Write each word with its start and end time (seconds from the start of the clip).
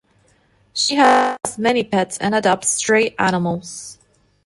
She 0.73 0.95
has 0.95 1.37
many 1.59 1.83
pets 1.83 2.17
and 2.17 2.33
adopts 2.33 2.69
stray 2.69 3.13
animals. 3.19 3.99